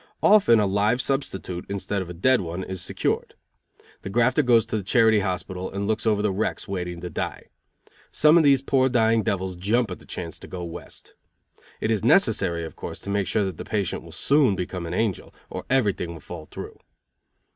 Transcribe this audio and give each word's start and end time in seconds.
Often 0.23 0.59
a 0.59 0.65
live 0.65 0.99
substitute, 0.99 1.67
instead 1.69 2.01
of 2.01 2.09
a 2.09 2.13
dead 2.15 2.41
one, 2.41 2.63
is 2.63 2.81
secured. 2.81 3.35
The 4.01 4.09
grafter 4.09 4.41
goes 4.41 4.65
to 4.65 4.77
the 4.77 4.81
charity 4.83 5.19
hospital 5.19 5.69
and 5.69 5.85
looks 5.85 6.07
over 6.07 6.23
the 6.23 6.31
wrecks 6.31 6.67
waiting 6.67 7.01
to 7.01 7.09
die. 7.11 7.49
Some 8.11 8.35
of 8.35 8.43
these 8.43 8.63
poor 8.63 8.89
dying 8.89 9.21
devils 9.21 9.55
jump 9.55 9.91
at 9.91 9.99
the 9.99 10.07
chance 10.07 10.39
to 10.39 10.47
go 10.47 10.63
West. 10.63 11.13
It 11.81 11.91
is 11.91 12.03
necessary, 12.03 12.65
of 12.65 12.75
course, 12.75 12.99
to 13.01 13.11
make 13.11 13.27
sure 13.27 13.45
that 13.45 13.57
the 13.57 13.63
patient 13.63 14.01
will 14.01 14.11
soon 14.11 14.55
become 14.55 14.87
an 14.87 14.95
angel, 14.95 15.35
or 15.51 15.65
everything 15.69 16.13
will 16.13 16.19
fall 16.19 16.47
through. 16.49 16.79